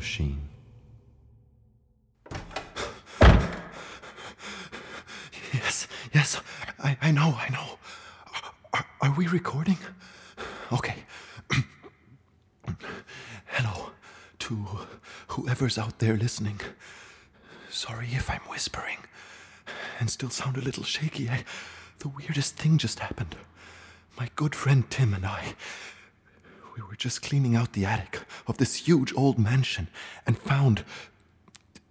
machine. 0.00 0.40
Yes, 5.52 5.86
yes, 6.14 6.40
I, 6.82 6.96
I 7.02 7.10
know, 7.10 7.36
I 7.38 7.50
know. 7.50 7.78
Are, 8.72 8.86
are 9.02 9.14
we 9.14 9.26
recording? 9.26 9.76
Okay. 10.72 11.04
Hello 13.44 13.90
to 14.38 14.66
whoever's 15.28 15.76
out 15.76 15.98
there 15.98 16.16
listening. 16.16 16.58
Sorry 17.68 18.08
if 18.12 18.30
I'm 18.30 18.40
whispering 18.48 19.00
and 19.98 20.08
still 20.08 20.30
sound 20.30 20.56
a 20.56 20.62
little 20.62 20.84
shaky. 20.84 21.28
I, 21.28 21.44
the 21.98 22.08
weirdest 22.08 22.56
thing 22.56 22.78
just 22.78 23.00
happened. 23.00 23.36
My 24.16 24.30
good 24.34 24.54
friend 24.54 24.88
Tim 24.88 25.12
and 25.12 25.26
I, 25.26 25.52
we 26.80 26.88
were 26.88 26.96
just 26.96 27.20
cleaning 27.20 27.54
out 27.54 27.74
the 27.74 27.84
attic 27.84 28.20
of 28.46 28.56
this 28.56 28.74
huge 28.86 29.12
old 29.14 29.38
mansion 29.38 29.88
and 30.26 30.38
found 30.38 30.82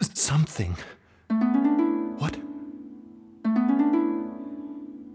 something. 0.02 0.76
What? 2.18 2.36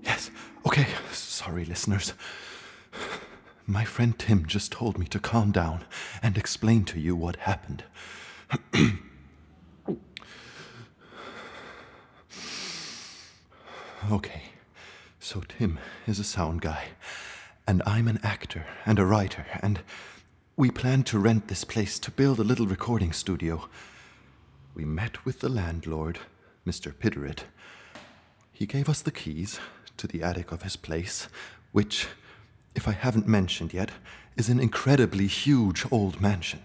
Yes, 0.05 0.31
okay, 0.65 0.87
sorry, 1.11 1.65
listeners. 1.65 2.15
My 3.67 3.85
friend 3.85 4.17
Tim 4.17 4.47
just 4.47 4.71
told 4.71 4.97
me 4.97 5.07
to 5.07 5.19
calm 5.19 5.51
down 5.51 5.85
and 6.23 6.39
explain 6.39 6.85
to 6.85 7.01
you 7.01 7.17
what 7.17 7.35
happened. 7.37 7.83
okay, 14.13 14.43
so 15.19 15.43
Tim 15.49 15.81
is 16.07 16.21
a 16.21 16.25
sound 16.25 16.61
guy, 16.61 16.91
and 17.67 17.83
I'm 17.87 18.09
an 18.09 18.21
actor 18.23 18.67
and 18.85 18.99
a 18.99 19.07
writer, 19.07 19.47
and 19.61 19.81
we 20.57 20.71
planned 20.71 21.07
to 21.07 21.19
rent 21.19 21.49
this 21.49 21.65
place 21.65 21.99
to 22.01 22.11
build 22.11 22.39
a 22.39 22.45
little 22.45 22.67
recording 22.67 23.13
studio. 23.13 23.69
We 24.75 24.85
met 24.85 25.25
with 25.25 25.41
the 25.41 25.49
landlord, 25.49 26.19
Mr. 26.67 26.93
Pitterit. 26.97 27.45
He 28.53 28.67
gave 28.67 28.89
us 28.89 29.01
the 29.01 29.11
keys 29.11 29.59
to 29.97 30.07
the 30.07 30.23
attic 30.23 30.53
of 30.53 30.63
his 30.63 30.77
place, 30.77 31.29
which, 31.73 32.07
if 32.75 32.87
I 32.87 32.93
haven't 32.93 33.27
mentioned 33.27 33.73
yet, 33.73 33.91
is 34.37 34.49
an 34.49 34.61
incredibly 34.61 35.27
huge 35.27 35.87
old 35.91 36.21
mansion. 36.21 36.61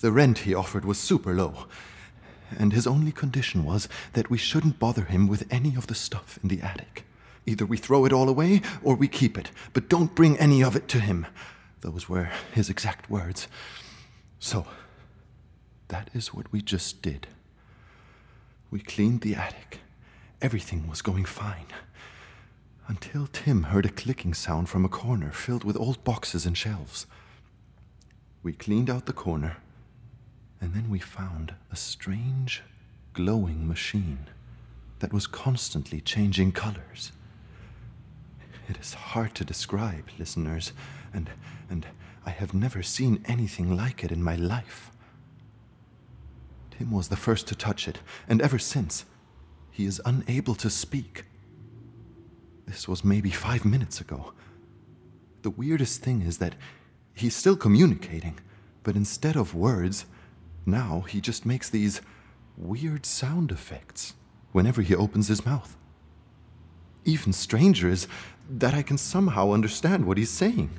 The 0.00 0.12
rent 0.12 0.38
he 0.38 0.54
offered 0.54 0.84
was 0.84 0.98
super 0.98 1.34
low, 1.34 1.66
and 2.58 2.72
his 2.72 2.86
only 2.86 3.12
condition 3.12 3.64
was 3.64 3.88
that 4.14 4.30
we 4.30 4.38
shouldn't 4.38 4.78
bother 4.78 5.04
him 5.04 5.28
with 5.28 5.46
any 5.50 5.76
of 5.76 5.88
the 5.88 5.94
stuff 5.94 6.38
in 6.42 6.48
the 6.48 6.62
attic. 6.62 7.04
Either 7.46 7.66
we 7.66 7.76
throw 7.76 8.04
it 8.04 8.12
all 8.12 8.28
away 8.28 8.62
or 8.82 8.94
we 8.94 9.08
keep 9.08 9.36
it, 9.36 9.50
but 9.72 9.88
don't 9.88 10.14
bring 10.14 10.38
any 10.38 10.62
of 10.62 10.76
it 10.76 10.88
to 10.88 11.00
him. 11.00 11.26
Those 11.80 12.08
were 12.08 12.30
his 12.52 12.70
exact 12.70 13.10
words. 13.10 13.48
So, 14.38 14.66
that 15.88 16.08
is 16.14 16.32
what 16.32 16.50
we 16.52 16.62
just 16.62 17.02
did. 17.02 17.26
We 18.70 18.80
cleaned 18.80 19.20
the 19.20 19.34
attic. 19.34 19.80
Everything 20.40 20.88
was 20.88 21.02
going 21.02 21.26
fine. 21.26 21.66
Until 22.88 23.26
Tim 23.26 23.64
heard 23.64 23.86
a 23.86 23.90
clicking 23.90 24.34
sound 24.34 24.68
from 24.68 24.84
a 24.84 24.88
corner 24.88 25.30
filled 25.30 25.64
with 25.64 25.76
old 25.76 26.02
boxes 26.04 26.44
and 26.44 26.56
shelves. 26.56 27.06
We 28.42 28.52
cleaned 28.52 28.90
out 28.90 29.06
the 29.06 29.12
corner, 29.12 29.58
and 30.60 30.74
then 30.74 30.90
we 30.90 30.98
found 30.98 31.54
a 31.70 31.76
strange, 31.76 32.62
glowing 33.14 33.66
machine 33.66 34.26
that 34.98 35.12
was 35.12 35.26
constantly 35.26 36.00
changing 36.00 36.52
colors. 36.52 37.12
It 38.68 38.78
is 38.78 38.94
hard 38.94 39.34
to 39.34 39.44
describe, 39.44 40.08
listeners, 40.18 40.72
and, 41.12 41.30
and 41.68 41.86
I 42.24 42.30
have 42.30 42.54
never 42.54 42.82
seen 42.82 43.22
anything 43.26 43.76
like 43.76 44.02
it 44.02 44.10
in 44.10 44.22
my 44.22 44.36
life. 44.36 44.90
Tim 46.70 46.90
was 46.90 47.08
the 47.08 47.16
first 47.16 47.46
to 47.48 47.54
touch 47.54 47.86
it, 47.86 47.98
and 48.26 48.40
ever 48.40 48.58
since, 48.58 49.04
he 49.70 49.84
is 49.84 50.00
unable 50.04 50.54
to 50.56 50.70
speak. 50.70 51.24
This 52.66 52.88
was 52.88 53.04
maybe 53.04 53.30
five 53.30 53.64
minutes 53.64 54.00
ago. 54.00 54.32
The 55.42 55.50
weirdest 55.50 56.02
thing 56.02 56.22
is 56.22 56.38
that 56.38 56.54
he's 57.12 57.36
still 57.36 57.56
communicating, 57.56 58.38
but 58.82 58.96
instead 58.96 59.36
of 59.36 59.54
words, 59.54 60.06
now 60.64 61.00
he 61.02 61.20
just 61.20 61.44
makes 61.44 61.68
these 61.68 62.00
weird 62.56 63.04
sound 63.04 63.50
effects 63.50 64.14
whenever 64.52 64.80
he 64.80 64.94
opens 64.94 65.28
his 65.28 65.44
mouth. 65.44 65.76
Even 67.04 67.32
stranger 67.32 67.88
is 67.88 68.08
that 68.48 68.74
I 68.74 68.82
can 68.82 68.98
somehow 68.98 69.52
understand 69.52 70.06
what 70.06 70.18
he's 70.18 70.30
saying. 70.30 70.70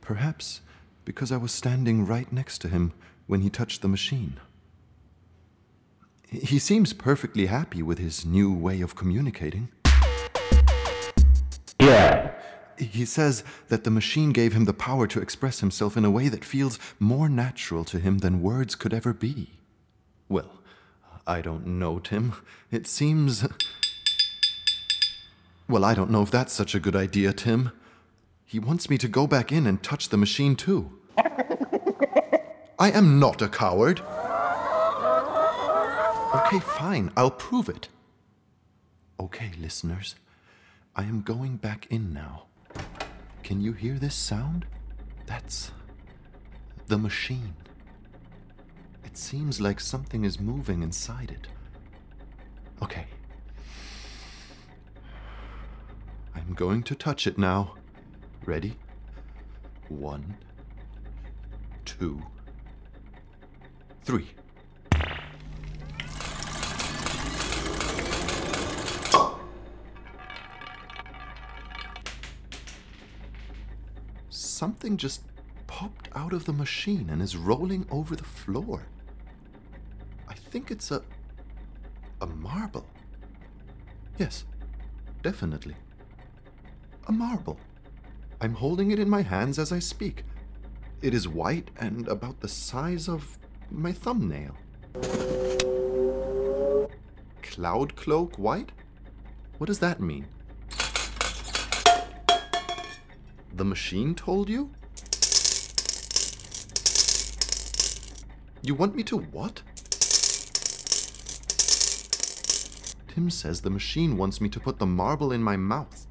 Perhaps 0.00 0.60
because 1.04 1.32
I 1.32 1.36
was 1.36 1.52
standing 1.52 2.04
right 2.04 2.30
next 2.32 2.58
to 2.58 2.68
him 2.68 2.92
when 3.26 3.40
he 3.40 3.48
touched 3.48 3.80
the 3.80 3.88
machine. 3.88 4.38
He 6.28 6.58
seems 6.58 6.92
perfectly 6.92 7.46
happy 7.46 7.82
with 7.82 7.98
his 7.98 8.26
new 8.26 8.52
way 8.52 8.80
of 8.80 8.96
communicating. 8.96 9.68
Yeah. 11.80 12.32
He 12.78 13.04
says 13.04 13.42
that 13.68 13.84
the 13.84 13.90
machine 13.90 14.32
gave 14.32 14.52
him 14.52 14.64
the 14.64 14.74
power 14.74 15.06
to 15.06 15.20
express 15.20 15.60
himself 15.60 15.96
in 15.96 16.04
a 16.04 16.10
way 16.10 16.28
that 16.28 16.44
feels 16.44 16.78
more 16.98 17.28
natural 17.28 17.84
to 17.84 17.98
him 17.98 18.18
than 18.18 18.42
words 18.42 18.74
could 18.74 18.92
ever 18.92 19.12
be. 19.12 19.52
Well, 20.28 20.60
I 21.26 21.40
don't 21.40 21.66
know, 21.66 22.00
Tim. 22.00 22.34
It 22.70 22.86
seems. 22.86 23.46
Well, 25.68 25.84
I 25.84 25.94
don't 25.94 26.10
know 26.10 26.22
if 26.22 26.30
that's 26.30 26.52
such 26.52 26.74
a 26.74 26.80
good 26.80 26.94
idea, 26.94 27.32
Tim. 27.32 27.72
He 28.44 28.58
wants 28.58 28.88
me 28.88 28.98
to 28.98 29.08
go 29.08 29.26
back 29.26 29.50
in 29.50 29.66
and 29.66 29.82
touch 29.82 30.08
the 30.08 30.16
machine, 30.16 30.54
too. 30.54 30.92
I 32.78 32.90
am 32.92 33.18
not 33.18 33.42
a 33.42 33.48
coward. 33.48 34.00
Okay, 36.34 36.60
fine, 36.60 37.10
I'll 37.16 37.30
prove 37.30 37.68
it. 37.68 37.88
Okay, 39.18 39.50
listeners, 39.58 40.14
I 40.94 41.02
am 41.04 41.22
going 41.22 41.56
back 41.56 41.86
in 41.90 42.12
now. 42.12 42.44
Can 43.42 43.60
you 43.60 43.72
hear 43.72 43.98
this 43.98 44.14
sound? 44.14 44.66
That's 45.26 45.72
the 46.86 46.98
machine. 46.98 47.54
It 49.04 49.16
seems 49.16 49.60
like 49.60 49.80
something 49.80 50.24
is 50.24 50.38
moving 50.38 50.82
inside 50.82 51.30
it. 51.30 51.48
Okay. 52.82 53.06
I'm 56.34 56.45
going 56.56 56.82
to 56.82 56.94
touch 56.94 57.26
it 57.26 57.36
now. 57.36 57.74
Ready? 58.46 58.76
One, 59.88 60.36
two, 61.84 62.22
three. 64.04 64.28
Something 74.30 74.96
just 74.96 75.22
popped 75.66 76.08
out 76.14 76.32
of 76.32 76.46
the 76.46 76.52
machine 76.54 77.10
and 77.10 77.20
is 77.20 77.36
rolling 77.36 77.86
over 77.90 78.16
the 78.16 78.24
floor. 78.24 78.86
I 80.26 80.32
think 80.32 80.70
it's 80.70 80.90
a. 80.90 81.02
a 82.22 82.26
marble. 82.26 82.86
Yes, 84.16 84.46
definitely. 85.22 85.74
A 87.08 87.12
marble. 87.12 87.58
I'm 88.40 88.54
holding 88.54 88.90
it 88.90 88.98
in 88.98 89.08
my 89.08 89.22
hands 89.22 89.60
as 89.60 89.70
I 89.70 89.78
speak. 89.78 90.24
It 91.02 91.14
is 91.14 91.28
white 91.28 91.70
and 91.78 92.08
about 92.08 92.40
the 92.40 92.48
size 92.48 93.08
of 93.08 93.38
my 93.70 93.92
thumbnail. 93.92 94.56
Cloud 97.42 97.94
cloak 97.94 98.36
white? 98.36 98.72
What 99.58 99.68
does 99.68 99.78
that 99.78 100.00
mean? 100.00 100.26
The 103.54 103.64
machine 103.64 104.14
told 104.16 104.48
you? 104.48 104.70
You 108.62 108.74
want 108.74 108.96
me 108.96 109.04
to 109.04 109.18
what? 109.18 109.62
Tim 113.06 113.30
says 113.30 113.60
the 113.60 113.70
machine 113.70 114.16
wants 114.16 114.40
me 114.40 114.48
to 114.48 114.58
put 114.58 114.80
the 114.80 114.86
marble 114.86 115.30
in 115.30 115.42
my 115.42 115.56
mouth. 115.56 116.06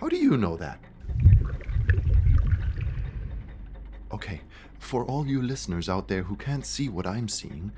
How 0.00 0.08
do 0.08 0.16
you 0.16 0.38
know 0.38 0.56
that? 0.56 0.80
Okay, 4.10 4.40
for 4.78 5.04
all 5.04 5.26
you 5.26 5.42
listeners 5.42 5.90
out 5.90 6.08
there 6.08 6.22
who 6.22 6.36
can't 6.36 6.64
see 6.64 6.88
what 6.88 7.06
I'm 7.06 7.28
seeing, 7.28 7.70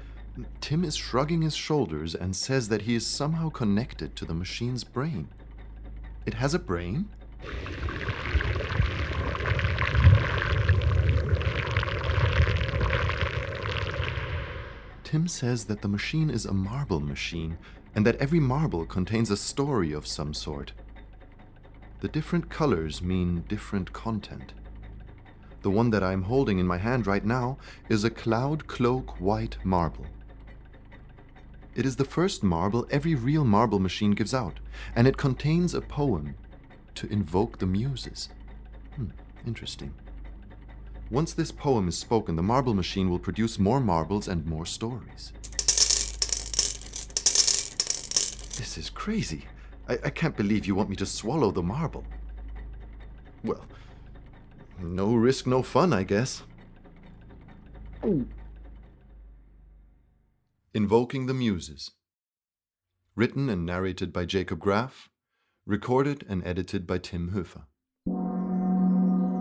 Tim 0.60 0.84
is 0.84 0.94
shrugging 0.94 1.42
his 1.42 1.56
shoulders 1.56 2.14
and 2.14 2.36
says 2.36 2.68
that 2.68 2.82
he 2.82 2.94
is 2.94 3.04
somehow 3.04 3.48
connected 3.48 4.14
to 4.14 4.24
the 4.24 4.34
machine's 4.34 4.84
brain. 4.84 5.30
It 6.24 6.34
has 6.34 6.54
a 6.54 6.60
brain? 6.60 7.08
Tim 15.02 15.26
says 15.26 15.64
that 15.64 15.82
the 15.82 15.88
machine 15.88 16.30
is 16.30 16.46
a 16.46 16.54
marble 16.54 17.00
machine 17.00 17.58
and 17.96 18.06
that 18.06 18.14
every 18.16 18.38
marble 18.38 18.86
contains 18.86 19.32
a 19.32 19.36
story 19.36 19.90
of 19.90 20.06
some 20.06 20.32
sort. 20.32 20.72
The 22.02 22.08
different 22.08 22.50
colors 22.50 23.00
mean 23.00 23.44
different 23.46 23.92
content. 23.92 24.54
The 25.62 25.70
one 25.70 25.90
that 25.90 26.02
I'm 26.02 26.22
holding 26.22 26.58
in 26.58 26.66
my 26.66 26.76
hand 26.76 27.06
right 27.06 27.24
now 27.24 27.58
is 27.88 28.02
a 28.02 28.10
cloud 28.10 28.66
cloak 28.66 29.20
white 29.20 29.56
marble. 29.62 30.06
It 31.76 31.86
is 31.86 31.94
the 31.94 32.04
first 32.04 32.42
marble 32.42 32.88
every 32.90 33.14
real 33.14 33.44
marble 33.44 33.78
machine 33.78 34.10
gives 34.10 34.34
out, 34.34 34.58
and 34.96 35.06
it 35.06 35.16
contains 35.16 35.74
a 35.74 35.80
poem 35.80 36.34
to 36.96 37.06
invoke 37.06 37.58
the 37.58 37.66
muses. 37.66 38.30
Hmm, 38.96 39.10
interesting. 39.46 39.94
Once 41.08 41.32
this 41.32 41.52
poem 41.52 41.86
is 41.86 41.96
spoken, 41.96 42.34
the 42.34 42.42
marble 42.42 42.74
machine 42.74 43.10
will 43.10 43.20
produce 43.20 43.60
more 43.60 43.78
marbles 43.78 44.26
and 44.26 44.44
more 44.44 44.66
stories. 44.66 45.32
This 48.58 48.76
is 48.76 48.90
crazy. 48.90 49.44
I, 49.92 50.06
I 50.06 50.10
can't 50.10 50.36
believe 50.36 50.66
you 50.66 50.74
want 50.74 50.88
me 50.88 50.96
to 50.96 51.06
swallow 51.06 51.50
the 51.50 51.62
marble. 51.62 52.04
Well, 53.44 53.64
no 54.80 55.14
risk, 55.14 55.46
no 55.46 55.62
fun, 55.62 55.92
I 55.92 56.02
guess. 56.02 56.42
Invoking 60.72 61.26
the 61.26 61.34
Muses. 61.34 61.90
Written 63.14 63.50
and 63.50 63.66
narrated 63.66 64.12
by 64.12 64.24
Jakob 64.24 64.58
Graf. 64.60 65.10
Recorded 65.66 66.24
and 66.28 66.44
edited 66.46 66.86
by 66.86 66.98
Tim 66.98 67.32
Höfer. 67.34 67.64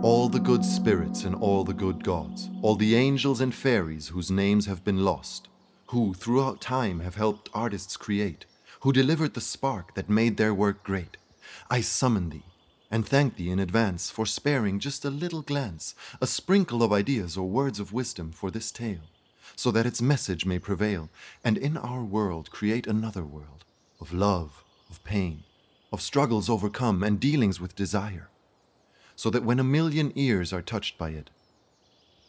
All 0.04 0.28
the 0.28 0.40
good 0.40 0.64
spirits 0.64 1.24
and 1.24 1.34
all 1.34 1.64
the 1.64 1.72
good 1.72 2.04
gods, 2.04 2.50
all 2.60 2.74
the 2.74 2.94
angels 2.94 3.40
and 3.40 3.54
fairies 3.54 4.08
whose 4.08 4.30
names 4.30 4.66
have 4.66 4.84
been 4.84 5.04
lost, 5.04 5.48
who 5.86 6.12
throughout 6.12 6.60
time 6.60 7.00
have 7.00 7.14
helped 7.14 7.48
artists 7.54 7.96
create, 7.96 8.46
who 8.82 8.92
delivered 8.92 9.34
the 9.34 9.40
spark 9.40 9.94
that 9.94 10.10
made 10.10 10.36
their 10.36 10.52
work 10.52 10.82
great, 10.82 11.16
I 11.70 11.80
summon 11.80 12.30
thee 12.30 12.42
and 12.90 13.06
thank 13.06 13.36
thee 13.36 13.48
in 13.48 13.58
advance 13.58 14.10
for 14.10 14.26
sparing 14.26 14.78
just 14.78 15.04
a 15.04 15.10
little 15.10 15.40
glance, 15.40 15.94
a 16.20 16.26
sprinkle 16.26 16.82
of 16.82 16.92
ideas 16.92 17.38
or 17.38 17.48
words 17.48 17.80
of 17.80 17.92
wisdom 17.92 18.30
for 18.30 18.50
this 18.50 18.70
tale, 18.70 19.08
so 19.56 19.70
that 19.70 19.86
its 19.86 20.02
message 20.02 20.44
may 20.44 20.58
prevail, 20.58 21.08
and 21.42 21.56
in 21.56 21.78
our 21.78 22.02
world 22.02 22.50
create 22.50 22.86
another 22.86 23.24
world 23.24 23.64
of 23.98 24.12
love, 24.12 24.62
of 24.90 25.02
pain, 25.04 25.42
of 25.90 26.02
struggles 26.02 26.50
overcome 26.50 27.02
and 27.02 27.18
dealings 27.18 27.58
with 27.58 27.74
desire, 27.74 28.28
so 29.16 29.30
that 29.30 29.44
when 29.44 29.58
a 29.58 29.64
million 29.64 30.12
ears 30.14 30.52
are 30.52 30.60
touched 30.60 30.98
by 30.98 31.10
it, 31.10 31.30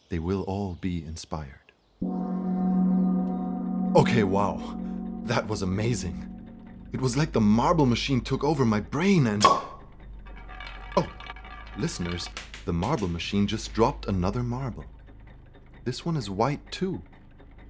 they 0.08 0.18
will 0.18 0.42
all 0.44 0.78
be 0.80 1.04
inspired. 1.04 1.72
Okay, 3.96 4.24
wow, 4.24 4.78
that 5.24 5.46
was 5.46 5.60
amazing. 5.60 6.33
It 6.94 7.00
was 7.00 7.16
like 7.16 7.32
the 7.32 7.40
marble 7.40 7.86
machine 7.86 8.20
took 8.20 8.44
over 8.44 8.64
my 8.64 8.78
brain 8.78 9.26
and. 9.26 9.44
Oh, 10.96 11.08
listeners, 11.76 12.28
the 12.66 12.72
marble 12.72 13.08
machine 13.08 13.48
just 13.48 13.74
dropped 13.74 14.06
another 14.06 14.44
marble. 14.44 14.84
This 15.82 16.06
one 16.06 16.16
is 16.16 16.30
white 16.30 16.60
too, 16.70 17.02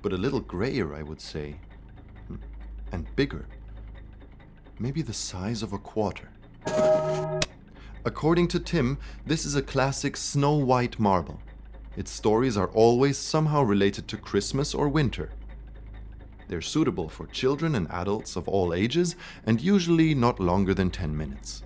but 0.02 0.12
a 0.12 0.18
little 0.18 0.40
grayer, 0.40 0.94
I 0.94 1.02
would 1.02 1.22
say. 1.22 1.56
Hmm, 2.28 2.36
and 2.92 3.16
bigger. 3.16 3.46
Maybe 4.78 5.00
the 5.00 5.14
size 5.14 5.62
of 5.62 5.72
a 5.72 5.78
quarter. 5.78 6.28
According 8.04 8.48
to 8.48 8.60
Tim, 8.60 8.98
this 9.24 9.46
is 9.46 9.54
a 9.54 9.62
classic 9.62 10.18
snow 10.18 10.56
white 10.56 11.00
marble. 11.00 11.40
Its 11.96 12.10
stories 12.10 12.58
are 12.58 12.68
always 12.74 13.16
somehow 13.16 13.62
related 13.62 14.06
to 14.08 14.18
Christmas 14.18 14.74
or 14.74 14.86
winter. 14.86 15.30
They're 16.49 16.61
suitable 16.61 17.08
for 17.08 17.26
children 17.26 17.75
and 17.75 17.91
adults 17.91 18.37
of 18.37 18.49
all 18.49 18.75
ages 18.75 19.17
and 19.46 19.61
usually 19.61 20.14
not 20.14 20.41
longer 20.41 20.75
than 20.75 20.91
10 20.91 21.17
minutes. 21.17 21.62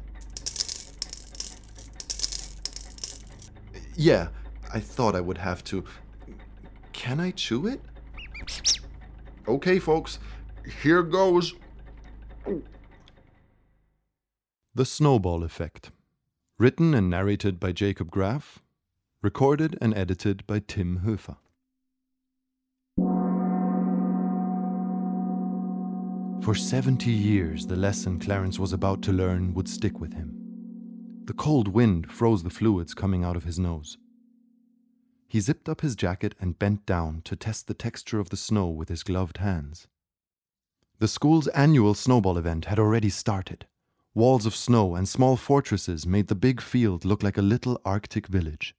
Yeah, 3.97 4.29
I 4.73 4.81
thought 4.81 5.17
I 5.17 5.21
would 5.21 5.39
have 5.39 5.65
to. 5.65 5.85
Can 6.93 7.19
I 7.21 7.33
chew 7.33 7.67
it? 7.67 7.81
Okay, 9.49 9.79
folks, 9.79 10.19
here 10.83 11.03
goes. 11.03 11.55
The 14.75 14.85
Snowball 14.85 15.43
Effect. 15.43 15.91
Written 16.59 16.95
and 16.95 17.11
narrated 17.11 17.59
by 17.59 17.73
Jakob 17.73 18.11
Graf. 18.11 18.61
Recorded 19.23 19.77
and 19.81 19.97
edited 19.97 20.47
by 20.47 20.61
Tim 20.61 21.01
Höfer. 21.05 21.37
For 26.49 26.55
70 26.55 27.11
years, 27.12 27.67
the 27.67 27.77
lesson 27.77 28.19
Clarence 28.19 28.59
was 28.59 28.73
about 28.73 29.03
to 29.03 29.12
learn 29.12 29.53
would 29.53 29.69
stick 29.69 30.00
with 30.00 30.15
him. 30.15 30.33
The 31.27 31.35
cold 31.35 31.69
wind 31.69 32.11
froze 32.11 32.43
the 32.43 32.49
fluids 32.49 32.95
coming 32.95 33.23
out 33.23 33.37
of 33.37 33.45
his 33.45 33.59
nose. 33.59 33.99
He 35.27 35.41
zipped 35.41 35.69
up 35.69 35.83
his 35.83 35.95
jacket 35.95 36.35
and 36.41 36.59
bent 36.59 36.87
down 36.87 37.21
to 37.27 37.37
test 37.37 37.67
the 37.67 37.75
texture 37.75 38.19
of 38.19 38.31
the 38.31 38.39
snow 38.39 38.67
with 38.69 38.89
his 38.89 39.03
gloved 39.03 39.37
hands. 39.37 39.89
The 41.00 41.06
school's 41.06 41.49
annual 41.49 41.93
snowball 41.93 42.39
event 42.39 42.65
had 42.65 42.79
already 42.79 43.11
started. 43.11 43.67
Walls 44.15 44.47
of 44.47 44.56
snow 44.56 44.94
and 44.94 45.06
small 45.06 45.37
fortresses 45.37 46.06
made 46.06 46.29
the 46.29 46.35
big 46.35 46.62
field 46.62 47.05
look 47.05 47.23
like 47.23 47.37
a 47.37 47.43
little 47.43 47.79
Arctic 47.85 48.27
village. 48.27 48.75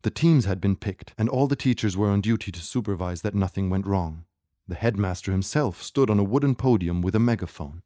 The 0.00 0.10
teams 0.10 0.46
had 0.46 0.58
been 0.58 0.74
picked, 0.74 1.12
and 1.18 1.28
all 1.28 1.48
the 1.48 1.54
teachers 1.54 1.98
were 1.98 2.08
on 2.08 2.22
duty 2.22 2.50
to 2.50 2.60
supervise 2.60 3.20
that 3.20 3.34
nothing 3.34 3.68
went 3.68 3.86
wrong. 3.86 4.24
The 4.68 4.74
headmaster 4.74 5.32
himself 5.32 5.82
stood 5.82 6.10
on 6.10 6.18
a 6.18 6.24
wooden 6.24 6.54
podium 6.54 7.00
with 7.00 7.14
a 7.14 7.18
megaphone. 7.18 7.82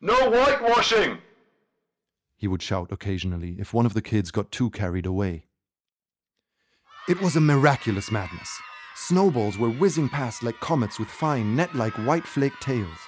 No 0.00 0.30
whitewashing! 0.30 1.18
he 2.36 2.46
would 2.46 2.62
shout 2.62 2.92
occasionally 2.92 3.56
if 3.58 3.72
one 3.74 3.86
of 3.86 3.94
the 3.94 4.02
kids 4.02 4.30
got 4.30 4.52
too 4.52 4.70
carried 4.70 5.06
away. 5.06 5.46
It 7.08 7.20
was 7.20 7.34
a 7.34 7.40
miraculous 7.40 8.10
madness. 8.10 8.50
Snowballs 8.94 9.58
were 9.58 9.70
whizzing 9.70 10.08
past 10.08 10.42
like 10.42 10.60
comets 10.60 10.98
with 10.98 11.08
fine, 11.08 11.56
net 11.56 11.74
like 11.74 11.94
white 11.94 12.26
flake 12.26 12.58
tails. 12.60 12.98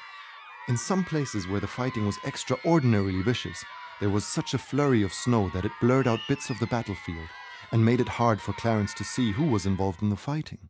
In 0.69 0.77
some 0.77 1.05
places 1.05 1.47
where 1.47 1.61
the 1.61 1.67
fighting 1.67 2.07
was 2.07 2.19
extraordinarily 2.27 3.23
vicious, 3.23 3.65
there 4.01 4.11
was 4.11 4.27
such 4.27 4.55
a 4.55 4.59
flurry 4.59 5.03
of 5.03 5.13
snow 5.13 5.51
that 5.51 5.65
it 5.65 5.73
blurred 5.81 6.07
out 6.07 6.21
bits 6.29 6.51
of 6.51 6.59
the 6.59 6.67
battlefield 6.67 7.29
and 7.73 7.85
made 7.85 8.01
it 8.01 8.09
hard 8.09 8.41
for 8.41 8.53
Clarence 8.53 8.95
to 8.95 9.05
see 9.05 9.33
who 9.33 9.45
was 9.45 9.67
involved 9.67 10.03
in 10.03 10.11
the 10.11 10.17
fighting. 10.17 10.69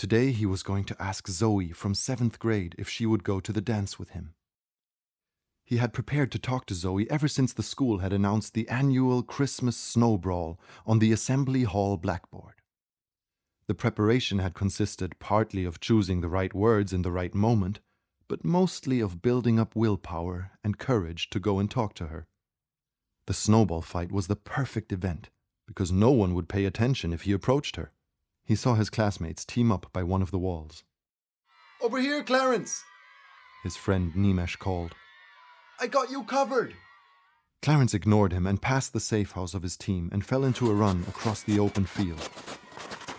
Today 0.00 0.32
he 0.32 0.46
was 0.46 0.62
going 0.62 0.84
to 0.84 0.96
ask 0.98 1.28
Zoe 1.28 1.72
from 1.72 1.92
seventh 1.92 2.38
grade 2.38 2.74
if 2.78 2.88
she 2.88 3.04
would 3.04 3.22
go 3.22 3.38
to 3.38 3.52
the 3.52 3.60
dance 3.60 3.98
with 3.98 4.12
him. 4.12 4.32
He 5.62 5.76
had 5.76 5.92
prepared 5.92 6.32
to 6.32 6.38
talk 6.38 6.64
to 6.66 6.74
Zoe 6.74 7.06
ever 7.10 7.28
since 7.28 7.52
the 7.52 7.62
school 7.62 7.98
had 7.98 8.10
announced 8.10 8.54
the 8.54 8.66
annual 8.70 9.22
Christmas 9.22 9.76
snow 9.76 10.16
brawl 10.16 10.58
on 10.86 11.00
the 11.00 11.12
Assembly 11.12 11.64
Hall 11.64 11.98
blackboard. 11.98 12.62
The 13.66 13.74
preparation 13.74 14.38
had 14.38 14.54
consisted 14.54 15.18
partly 15.18 15.66
of 15.66 15.80
choosing 15.80 16.22
the 16.22 16.30
right 16.30 16.54
words 16.54 16.94
in 16.94 17.02
the 17.02 17.12
right 17.12 17.34
moment, 17.34 17.80
but 18.26 18.42
mostly 18.42 19.00
of 19.00 19.20
building 19.20 19.60
up 19.60 19.76
willpower 19.76 20.52
and 20.64 20.78
courage 20.78 21.28
to 21.28 21.38
go 21.38 21.58
and 21.58 21.70
talk 21.70 21.92
to 21.96 22.06
her. 22.06 22.26
The 23.26 23.34
snowball 23.34 23.82
fight 23.82 24.10
was 24.10 24.28
the 24.28 24.34
perfect 24.34 24.92
event, 24.92 25.28
because 25.66 25.92
no 25.92 26.10
one 26.10 26.32
would 26.32 26.48
pay 26.48 26.64
attention 26.64 27.12
if 27.12 27.24
he 27.24 27.32
approached 27.32 27.76
her. 27.76 27.92
He 28.50 28.56
saw 28.56 28.74
his 28.74 28.90
classmates 28.90 29.44
team 29.44 29.70
up 29.70 29.86
by 29.92 30.02
one 30.02 30.22
of 30.22 30.32
the 30.32 30.38
walls. 30.38 30.82
Over 31.80 32.00
here, 32.00 32.24
Clarence! 32.24 32.82
His 33.62 33.76
friend 33.76 34.12
Nimesh 34.16 34.58
called. 34.58 34.96
I 35.78 35.86
got 35.86 36.10
you 36.10 36.24
covered. 36.24 36.74
Clarence 37.62 37.94
ignored 37.94 38.32
him 38.32 38.48
and 38.48 38.60
passed 38.60 38.92
the 38.92 38.98
safe 38.98 39.30
house 39.30 39.54
of 39.54 39.62
his 39.62 39.76
team 39.76 40.08
and 40.10 40.26
fell 40.26 40.42
into 40.42 40.68
a 40.68 40.74
run 40.74 41.04
across 41.06 41.44
the 41.44 41.60
open 41.60 41.86
field, 41.86 42.28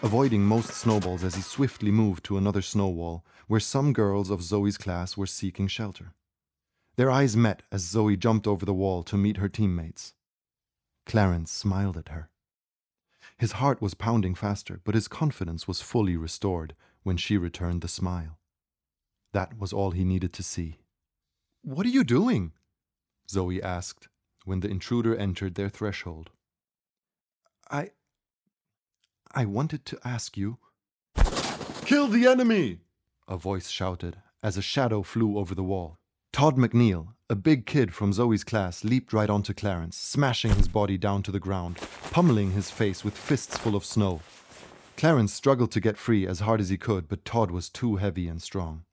avoiding 0.04 0.44
most 0.44 0.72
snowballs 0.72 1.24
as 1.24 1.36
he 1.36 1.42
swiftly 1.42 1.92
moved 1.92 2.26
to 2.26 2.38
another 2.38 2.62
snow 2.62 2.90
wall 2.90 3.26
where 3.48 3.62
some 3.62 3.94
girls 3.94 4.30
of 4.30 4.44
Zoe's 4.44 4.78
class 4.78 5.16
were 5.16 5.26
seeking 5.26 5.70
shelter. 5.70 6.14
Their 6.98 7.10
eyes 7.10 7.38
met 7.38 7.64
as 7.72 7.84
Zoe 7.84 8.18
jumped 8.18 8.48
over 8.48 8.66
the 8.66 8.74
wall 8.74 9.02
to 9.04 9.16
meet 9.16 9.38
her 9.38 9.48
teammates. 9.48 10.14
Clarence 11.06 11.54
smiled 11.54 11.96
at 11.96 12.10
her. 12.10 12.31
His 13.42 13.54
heart 13.54 13.82
was 13.82 13.96
pounding 13.96 14.36
faster, 14.36 14.82
but 14.84 14.94
his 14.94 15.08
confidence 15.08 15.68
was 15.68 15.82
fully 15.82 16.16
restored 16.16 16.76
when 17.02 17.18
she 17.18 17.40
returned 17.40 17.82
the 17.82 17.88
smile. 17.88 18.38
That 19.34 19.58
was 19.58 19.74
all 19.74 19.90
he 19.90 20.04
needed 20.04 20.32
to 20.34 20.44
see. 20.44 20.82
What 21.64 21.88
are 21.88 21.90
you 21.90 22.04
doing? 22.04 22.52
Zoe 23.28 23.60
asked 23.60 24.10
when 24.46 24.60
the 24.60 24.70
intruder 24.70 25.16
entered 25.16 25.56
their 25.56 25.70
threshold. 25.70 26.30
I. 27.72 27.94
I 29.34 29.46
wanted 29.46 29.86
to 29.86 30.00
ask 30.06 30.38
you. 30.38 30.60
Kill 31.84 32.06
the 32.10 32.28
enemy! 32.28 32.82
A 33.28 33.38
voice 33.38 33.70
shouted 33.70 34.18
as 34.44 34.56
a 34.56 34.62
shadow 34.62 35.02
flew 35.02 35.40
over 35.40 35.56
the 35.56 35.64
wall. 35.64 35.98
Todd 36.32 36.58
McNeil, 36.58 37.16
a 37.32 37.36
big 37.36 37.66
kid 37.66 37.94
from 37.94 38.12
Zoe's 38.12 38.44
class, 38.44 38.84
leaped 38.84 39.14
right 39.14 39.30
onto 39.30 39.54
Clarence, 39.54 39.96
smashing 39.96 40.54
his 40.54 40.68
body 40.68 40.98
down 40.98 41.24
to 41.24 41.32
the 41.32 41.40
ground, 41.40 41.78
pummeling 42.12 42.52
his 42.52 42.70
face 42.70 43.06
with 43.06 43.18
fists 43.18 43.58
full 43.58 43.74
of 43.74 43.86
snow. 43.86 44.20
Clarence 44.98 45.34
struggled 45.34 45.72
to 45.72 45.80
get 45.80 45.98
free 45.98 46.28
as 46.28 46.42
hard 46.42 46.60
as 46.60 46.68
he 46.68 46.78
could, 46.78 47.08
but 47.08 47.24
Todd 47.24 47.50
was 47.50 47.70
too 47.70 47.96
heavy 47.96 48.28
and 48.28 48.42
strong. 48.42 48.84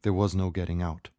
There 0.00 0.14
was 0.14 0.34
no 0.34 0.48
getting 0.48 0.80
out. 0.80 1.10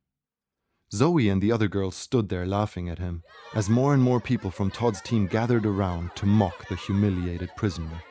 Zoe 0.92 1.30
and 1.30 1.44
the 1.44 1.52
other 1.52 1.68
girls 1.68 1.96
stood 1.96 2.28
there 2.28 2.48
laughing 2.48 2.90
at 2.90 2.98
him 2.98 3.22
as 3.54 3.70
more 3.70 3.94
and 3.94 4.02
more 4.02 4.20
people 4.20 4.50
from 4.50 4.72
Todd's 4.72 5.02
team 5.02 5.28
gathered 5.28 5.68
around 5.68 6.10
to 6.16 6.26
mock 6.26 6.68
the 6.70 6.76
humiliated 6.76 7.52
prisoner. 7.56 8.02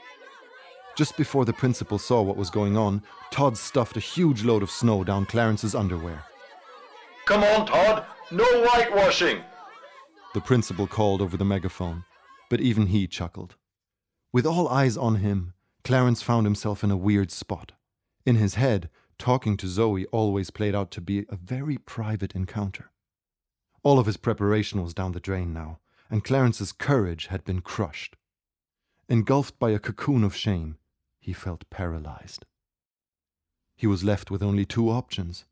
Just 0.95 1.17
before 1.17 1.45
the 1.45 1.53
principal 1.53 1.99
saw 1.99 2.23
what 2.23 2.37
was 2.37 2.51
going 2.51 2.77
on, 2.77 3.03
Todd 3.33 3.59
stuffed 3.59 3.97
a 3.97 4.01
huge 4.15 4.45
load 4.45 4.63
of 4.63 4.71
snow 4.71 5.03
down 5.03 5.27
Clarence's 5.27 5.75
underwear. 5.75 6.23
Come 7.25 7.43
on, 7.43 7.67
Todd. 7.67 8.07
No 8.31 8.45
whitewashing. 8.65 9.41
The 10.35 10.41
principal 10.41 10.87
called 10.89 11.23
over 11.23 11.37
the 11.37 11.45
megaphone, 11.45 12.05
but 12.51 12.61
even 12.61 12.87
he 12.89 13.07
chuckled. 13.07 13.55
With 14.33 14.45
all 14.45 14.69
eyes 14.69 14.97
on 14.97 15.17
him, 15.17 15.55
Clarence 15.85 16.23
found 16.23 16.45
himself 16.45 16.83
in 16.83 16.91
a 16.91 16.97
weird 16.97 17.31
spot. 17.31 17.73
In 18.25 18.35
his 18.35 18.57
head, 18.57 18.91
talking 19.17 19.57
to 19.59 19.69
Zoe 19.69 20.07
always 20.07 20.51
played 20.51 20.75
out 20.75 20.91
to 20.93 21.01
be 21.01 21.25
a 21.29 21.37
very 21.37 21.79
private 21.79 22.35
encounter. 22.35 22.91
All 23.85 24.01
of 24.01 24.07
his 24.07 24.17
preparation 24.17 24.83
was 24.83 24.93
down 24.93 25.13
the 25.13 25.21
drain 25.21 25.53
now, 25.53 25.79
and 26.11 26.25
Clarence's 26.25 26.73
courage 26.73 27.29
had 27.29 27.45
been 27.45 27.61
crushed. 27.61 28.17
Engulfed 29.09 29.57
by 29.61 29.71
a 29.71 29.79
cocoon 29.79 30.25
of 30.25 30.35
shame, 30.35 30.79
he 31.21 31.33
felt 31.33 31.71
paralyzed. 31.71 32.45
He 33.77 33.87
was 33.87 34.03
left 34.03 34.33
with 34.33 34.43
only 34.43 34.65
two 34.65 34.91
options. 34.91 35.45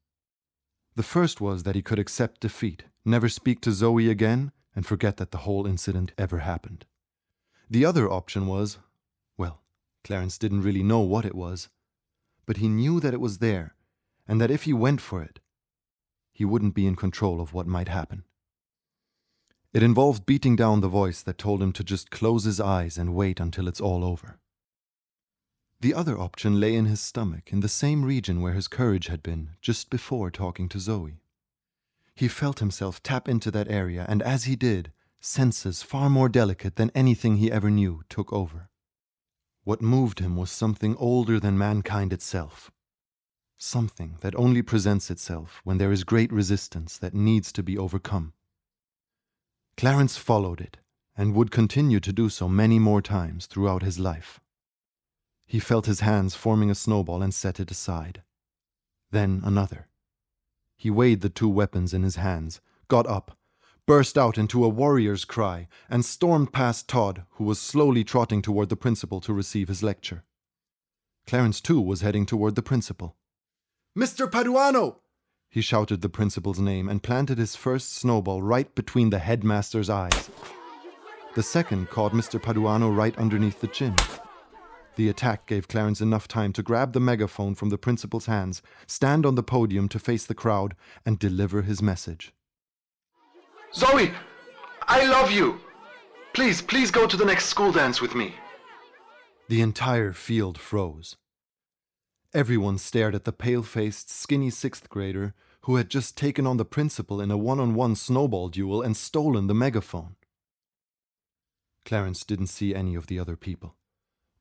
The 0.96 1.02
first 1.02 1.40
was 1.40 1.64
that 1.64 1.74
he 1.74 1.82
could 1.82 1.98
accept 1.98 2.40
defeat, 2.40 2.84
never 3.04 3.28
speak 3.28 3.60
to 3.62 3.72
Zoe 3.72 4.08
again, 4.08 4.52
and 4.76 4.86
forget 4.86 5.16
that 5.16 5.32
the 5.32 5.38
whole 5.38 5.66
incident 5.66 6.12
ever 6.16 6.38
happened. 6.38 6.86
The 7.68 7.84
other 7.84 8.10
option 8.10 8.46
was 8.46 8.78
well, 9.36 9.62
Clarence 10.04 10.38
didn't 10.38 10.62
really 10.62 10.82
know 10.82 11.00
what 11.00 11.24
it 11.24 11.34
was, 11.34 11.68
but 12.46 12.58
he 12.58 12.68
knew 12.68 13.00
that 13.00 13.14
it 13.14 13.20
was 13.20 13.38
there, 13.38 13.74
and 14.28 14.40
that 14.40 14.50
if 14.50 14.64
he 14.64 14.72
went 14.72 15.00
for 15.00 15.22
it, 15.22 15.40
he 16.32 16.44
wouldn't 16.44 16.74
be 16.74 16.86
in 16.86 16.96
control 16.96 17.40
of 17.40 17.52
what 17.52 17.66
might 17.66 17.88
happen. 17.88 18.24
It 19.72 19.82
involved 19.82 20.26
beating 20.26 20.54
down 20.54 20.80
the 20.80 20.88
voice 20.88 21.22
that 21.22 21.38
told 21.38 21.60
him 21.60 21.72
to 21.72 21.82
just 21.82 22.10
close 22.10 22.44
his 22.44 22.60
eyes 22.60 22.96
and 22.96 23.14
wait 23.14 23.40
until 23.40 23.66
it's 23.66 23.80
all 23.80 24.04
over. 24.04 24.38
The 25.84 25.92
other 25.92 26.18
option 26.18 26.60
lay 26.60 26.76
in 26.76 26.86
his 26.86 27.02
stomach, 27.02 27.52
in 27.52 27.60
the 27.60 27.68
same 27.68 28.06
region 28.06 28.40
where 28.40 28.54
his 28.54 28.68
courage 28.68 29.08
had 29.08 29.22
been 29.22 29.50
just 29.60 29.90
before 29.90 30.30
talking 30.30 30.66
to 30.70 30.80
Zoe. 30.80 31.20
He 32.14 32.26
felt 32.26 32.60
himself 32.60 33.02
tap 33.02 33.28
into 33.28 33.50
that 33.50 33.70
area, 33.70 34.06
and 34.08 34.22
as 34.22 34.44
he 34.44 34.56
did, 34.56 34.92
senses 35.20 35.82
far 35.82 36.08
more 36.08 36.30
delicate 36.30 36.76
than 36.76 36.90
anything 36.94 37.36
he 37.36 37.52
ever 37.52 37.70
knew 37.70 38.02
took 38.08 38.32
over. 38.32 38.70
What 39.64 39.82
moved 39.82 40.20
him 40.20 40.36
was 40.36 40.50
something 40.50 40.96
older 40.96 41.38
than 41.38 41.58
mankind 41.58 42.14
itself. 42.14 42.70
Something 43.58 44.16
that 44.22 44.34
only 44.36 44.62
presents 44.62 45.10
itself 45.10 45.60
when 45.64 45.76
there 45.76 45.92
is 45.92 46.02
great 46.02 46.32
resistance 46.32 46.96
that 46.96 47.12
needs 47.12 47.52
to 47.52 47.62
be 47.62 47.76
overcome. 47.76 48.32
Clarence 49.76 50.16
followed 50.16 50.62
it, 50.62 50.78
and 51.14 51.34
would 51.34 51.50
continue 51.50 52.00
to 52.00 52.10
do 52.10 52.30
so 52.30 52.48
many 52.48 52.78
more 52.78 53.02
times 53.02 53.44
throughout 53.44 53.82
his 53.82 53.98
life. 53.98 54.40
He 55.46 55.58
felt 55.58 55.86
his 55.86 56.00
hands 56.00 56.34
forming 56.34 56.70
a 56.70 56.74
snowball 56.74 57.22
and 57.22 57.32
set 57.32 57.60
it 57.60 57.70
aside. 57.70 58.22
Then 59.10 59.42
another. 59.44 59.88
He 60.76 60.90
weighed 60.90 61.20
the 61.20 61.28
two 61.28 61.48
weapons 61.48 61.94
in 61.94 62.02
his 62.02 62.16
hands, 62.16 62.60
got 62.88 63.06
up, 63.06 63.38
burst 63.86 64.16
out 64.16 64.38
into 64.38 64.64
a 64.64 64.68
warrior's 64.68 65.24
cry, 65.24 65.68
and 65.88 66.04
stormed 66.04 66.52
past 66.52 66.88
Todd, 66.88 67.24
who 67.32 67.44
was 67.44 67.60
slowly 67.60 68.04
trotting 68.04 68.42
toward 68.42 68.68
the 68.68 68.76
principal 68.76 69.20
to 69.20 69.32
receive 69.32 69.68
his 69.68 69.82
lecture. 69.82 70.24
Clarence, 71.26 71.60
too, 71.60 71.80
was 71.80 72.00
heading 72.00 72.26
toward 72.26 72.54
the 72.54 72.62
principal. 72.62 73.16
Mr. 73.96 74.30
Paduano! 74.30 74.96
He 75.48 75.60
shouted 75.60 76.00
the 76.00 76.08
principal's 76.08 76.58
name 76.58 76.88
and 76.88 77.02
planted 77.02 77.38
his 77.38 77.54
first 77.54 77.94
snowball 77.94 78.42
right 78.42 78.74
between 78.74 79.10
the 79.10 79.20
headmaster's 79.20 79.88
eyes. 79.88 80.28
The 81.34 81.42
second 81.42 81.90
caught 81.90 82.12
Mr. 82.12 82.40
Paduano 82.40 82.94
right 82.94 83.16
underneath 83.16 83.60
the 83.60 83.68
chin. 83.68 83.94
The 84.96 85.08
attack 85.08 85.46
gave 85.46 85.66
Clarence 85.66 86.00
enough 86.00 86.28
time 86.28 86.52
to 86.52 86.62
grab 86.62 86.92
the 86.92 87.00
megaphone 87.00 87.54
from 87.54 87.70
the 87.70 87.78
principal's 87.78 88.26
hands, 88.26 88.62
stand 88.86 89.26
on 89.26 89.34
the 89.34 89.42
podium 89.42 89.88
to 89.88 89.98
face 89.98 90.24
the 90.24 90.34
crowd, 90.34 90.76
and 91.04 91.18
deliver 91.18 91.62
his 91.62 91.82
message. 91.82 92.32
Zoe, 93.74 94.12
I 94.82 95.06
love 95.06 95.32
you. 95.32 95.60
Please, 96.32 96.62
please 96.62 96.90
go 96.90 97.06
to 97.06 97.16
the 97.16 97.24
next 97.24 97.46
school 97.46 97.72
dance 97.72 98.00
with 98.00 98.14
me. 98.14 98.34
The 99.48 99.62
entire 99.62 100.12
field 100.12 100.58
froze. 100.58 101.16
Everyone 102.32 102.78
stared 102.78 103.14
at 103.14 103.24
the 103.24 103.32
pale 103.32 103.62
faced, 103.62 104.10
skinny 104.10 104.50
sixth 104.50 104.88
grader 104.88 105.34
who 105.62 105.76
had 105.76 105.88
just 105.88 106.16
taken 106.16 106.46
on 106.46 106.56
the 106.56 106.64
principal 106.64 107.20
in 107.20 107.30
a 107.30 107.38
one 107.38 107.58
on 107.58 107.74
one 107.74 107.96
snowball 107.96 108.48
duel 108.48 108.82
and 108.82 108.96
stolen 108.96 109.46
the 109.46 109.54
megaphone. 109.54 110.16
Clarence 111.84 112.24
didn't 112.24 112.48
see 112.48 112.74
any 112.74 112.94
of 112.94 113.06
the 113.06 113.18
other 113.18 113.36
people. 113.36 113.76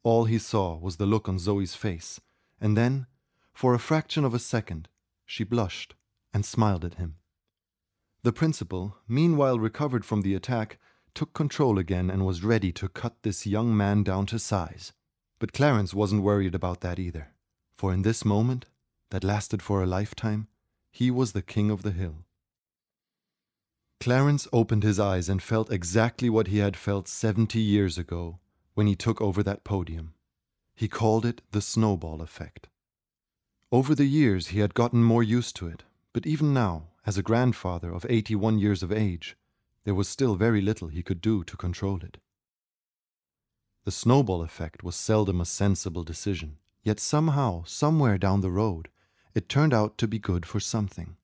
All 0.04 0.26
he 0.26 0.38
saw 0.38 0.78
was 0.78 0.98
the 0.98 1.06
look 1.06 1.30
on 1.30 1.40
Zoe's 1.40 1.76
face, 1.76 2.20
and 2.60 2.76
then, 2.78 3.08
for 3.54 3.74
a 3.74 3.80
fraction 3.80 4.26
of 4.26 4.34
a 4.34 4.40
second, 4.40 4.90
she 5.26 5.46
blushed 5.46 5.96
and 6.34 6.46
smiled 6.46 6.84
at 6.84 6.96
him. 6.96 7.16
The 8.24 8.34
principal, 8.34 8.98
meanwhile 9.08 9.58
recovered 9.58 10.04
from 10.04 10.22
the 10.22 10.36
attack, 10.36 10.78
took 11.14 11.34
control 11.34 11.78
again 11.78 12.10
and 12.10 12.26
was 12.26 12.44
ready 12.44 12.72
to 12.74 12.90
cut 12.90 13.24
this 13.24 13.46
young 13.46 13.76
man 13.76 14.04
down 14.04 14.26
to 14.28 14.40
size. 14.40 14.92
But 15.40 15.54
Clarence 15.54 15.94
wasn't 15.94 16.24
worried 16.24 16.56
about 16.56 16.82
that 16.82 17.00
either, 17.00 17.34
for 17.78 17.94
in 17.94 18.02
this 18.02 18.26
moment, 18.26 18.66
that 19.10 19.24
lasted 19.24 19.62
for 19.62 19.82
a 19.84 19.88
lifetime, 19.88 20.48
he 20.92 21.12
was 21.12 21.32
the 21.32 21.42
king 21.42 21.70
of 21.70 21.84
the 21.84 21.92
hill. 21.92 22.26
Clarence 24.00 24.48
opened 24.52 24.84
his 24.84 25.00
eyes 25.00 25.30
and 25.30 25.42
felt 25.42 25.72
exactly 25.72 26.30
what 26.30 26.48
he 26.48 26.58
had 26.58 26.76
felt 26.76 27.08
seventy 27.08 27.62
years 27.62 27.98
ago 27.98 28.40
when 28.74 28.88
he 28.88 28.96
took 28.96 29.22
over 29.22 29.44
that 29.44 29.64
podium. 29.64 30.14
He 30.76 30.88
called 30.88 31.26
it 31.26 31.42
the 31.52 31.62
snowball 31.62 32.22
effect. 32.22 32.68
Over 33.72 33.96
the 33.96 34.06
years, 34.06 34.48
he 34.48 34.60
had 34.60 34.74
gotten 34.74 35.04
more 35.04 35.24
used 35.24 35.56
to 35.58 35.68
it, 35.68 35.84
but 36.14 36.26
even 36.26 36.54
now, 36.54 36.90
as 37.06 37.18
a 37.18 37.24
grandfather 37.24 37.92
of 37.92 38.06
81 38.08 38.60
years 38.60 38.84
of 38.84 38.92
age, 38.92 39.36
there 39.84 39.96
was 39.96 40.08
still 40.08 40.36
very 40.36 40.62
little 40.62 40.88
he 40.88 41.04
could 41.04 41.22
do 41.22 41.44
to 41.44 41.58
control 41.58 42.02
it. 42.04 42.18
The 43.84 43.92
snowball 43.92 44.42
effect 44.42 44.84
was 44.84 44.96
seldom 44.96 45.42
a 45.42 45.46
sensible 45.46 46.04
decision, 46.04 46.58
yet 46.84 47.00
somehow, 47.00 47.64
somewhere 47.66 48.18
down 48.18 48.42
the 48.42 48.52
road, 48.52 48.90
it 49.34 49.50
turned 49.50 49.74
out 49.74 49.98
to 49.98 50.08
be 50.08 50.20
good 50.20 50.46
for 50.46 50.60
something. 50.60 51.18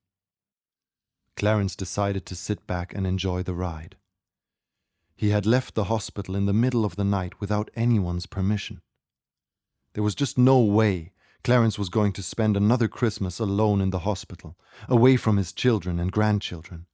Clarence 1.36 1.74
decided 1.74 2.26
to 2.26 2.34
sit 2.34 2.66
back 2.66 2.92
and 2.94 3.06
enjoy 3.06 3.42
the 3.42 3.54
ride. 3.54 3.96
He 5.20 5.28
had 5.28 5.44
left 5.44 5.74
the 5.74 5.84
hospital 5.84 6.34
in 6.34 6.46
the 6.46 6.54
middle 6.54 6.82
of 6.82 6.96
the 6.96 7.04
night 7.04 7.42
without 7.42 7.70
anyone's 7.74 8.24
permission. 8.24 8.80
There 9.92 10.02
was 10.02 10.14
just 10.14 10.38
no 10.38 10.60
way 10.60 11.12
Clarence 11.44 11.78
was 11.78 11.90
going 11.90 12.14
to 12.14 12.22
spend 12.22 12.56
another 12.56 12.88
Christmas 12.88 13.38
alone 13.38 13.82
in 13.82 13.90
the 13.90 14.06
hospital, 14.08 14.56
away 14.88 15.18
from 15.18 15.36
his 15.36 15.52
children 15.52 16.00
and 16.00 16.10
grandchildren. 16.10 16.86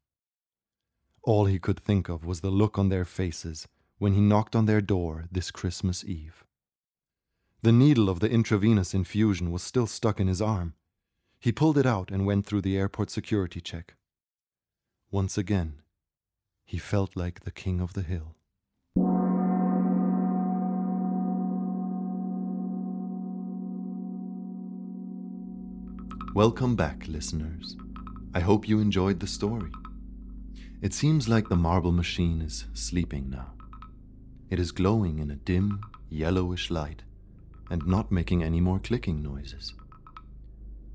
All 1.23 1.45
he 1.45 1.61
could 1.61 1.79
think 1.79 2.09
of 2.09 2.25
was 2.25 2.41
the 2.41 2.51
look 2.51 2.81
on 2.81 2.89
their 2.89 3.05
faces 3.05 3.69
when 3.99 4.15
he 4.15 4.21
knocked 4.21 4.57
on 4.57 4.67
their 4.67 4.81
door 4.81 5.27
this 5.31 5.53
Christmas 5.53 6.05
Eve. 6.05 6.45
The 7.63 7.71
needle 7.71 8.09
of 8.09 8.19
the 8.19 8.29
intravenous 8.29 8.93
infusion 8.93 9.53
was 9.53 9.63
still 9.63 9.87
stuck 9.87 10.19
in 10.19 10.27
his 10.27 10.43
arm. 10.43 10.75
He 11.39 11.53
pulled 11.53 11.79
it 11.79 11.87
out 11.87 12.11
and 12.11 12.27
went 12.27 12.45
through 12.45 12.63
the 12.63 12.77
airport 12.77 13.09
security 13.09 13.61
check. 13.61 13.95
Once 15.13 15.39
again, 15.39 15.83
he 16.67 16.79
felt 16.79 17.17
like 17.17 17.45
the 17.45 17.53
king 17.53 17.81
of 17.81 17.93
the 17.93 18.03
hill. 18.03 18.35
Welcome 26.35 26.75
back, 26.75 27.07
listeners. 27.07 27.77
I 28.35 28.41
hope 28.41 28.69
you 28.69 28.81
enjoyed 28.81 29.21
the 29.21 29.27
story. 29.27 29.71
It 30.83 30.93
seems 30.93 31.29
like 31.29 31.49
the 31.49 31.57
marble 31.57 31.93
machine 31.93 32.43
is 32.43 32.67
sleeping 32.75 33.31
now. 33.31 33.53
It 34.51 34.59
is 34.59 34.73
glowing 34.73 35.21
in 35.21 35.31
a 35.31 35.37
dim, 35.37 35.81
yellowish 36.11 36.71
light 36.71 37.03
and 37.71 37.87
not 37.87 38.13
making 38.13 38.43
any 38.43 38.61
more 38.61 38.79
clicking 38.81 39.23
noises. 39.23 39.73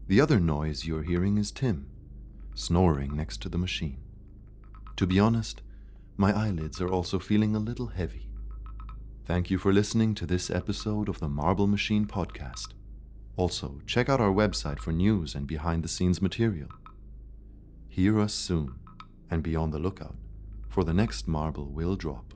The 0.07 0.21
other 0.21 0.39
noise 0.39 0.85
you're 0.85 1.03
hearing 1.03 1.37
is 1.37 1.51
Tim, 1.51 1.87
snoring 2.53 3.15
next 3.15 3.41
to 3.41 3.49
the 3.49 3.57
machine. 3.57 3.99
To 5.01 5.07
be 5.07 5.19
honest, 5.19 5.63
my 6.15 6.31
eyelids 6.31 6.79
are 6.79 6.87
also 6.87 7.17
feeling 7.17 7.55
a 7.55 7.59
little 7.59 7.87
heavy. 7.87 8.29
Thank 9.25 9.49
you 9.49 9.57
for 9.57 9.73
listening 9.73 10.13
to 10.13 10.27
this 10.27 10.51
episode 10.51 11.09
of 11.09 11.19
the 11.19 11.27
Marble 11.27 11.65
Machine 11.65 12.05
podcast. 12.05 12.73
Also, 13.35 13.81
check 13.87 14.09
out 14.09 14.21
our 14.21 14.31
website 14.31 14.77
for 14.77 14.91
news 14.91 15.33
and 15.33 15.47
behind 15.47 15.81
the 15.81 15.87
scenes 15.87 16.21
material. 16.21 16.69
Hear 17.89 18.19
us 18.19 18.35
soon 18.35 18.75
and 19.31 19.41
be 19.41 19.55
on 19.55 19.71
the 19.71 19.79
lookout, 19.79 20.17
for 20.69 20.83
the 20.83 20.93
next 20.93 21.27
marble 21.27 21.71
will 21.71 21.95
drop. 21.95 22.35